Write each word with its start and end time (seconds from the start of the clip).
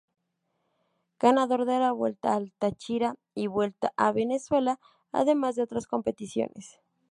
Ganador 1.19 1.65
de 1.65 1.77
la 1.77 1.91
Vuelta 1.91 2.33
al 2.35 2.51
Táchira 2.53 3.17
y 3.35 3.45
Vuelta 3.45 3.93
a 3.97 4.11
Venezuela, 4.11 4.79
además 5.11 5.55
de 5.55 5.61
otras 5.61 5.85
competiciones. 5.85 6.79